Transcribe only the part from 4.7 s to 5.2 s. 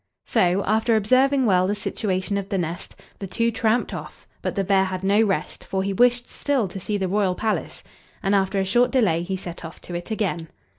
had